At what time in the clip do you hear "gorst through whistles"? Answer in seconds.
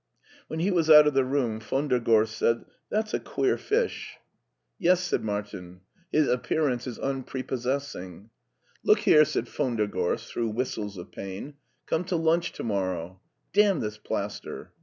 9.85-10.97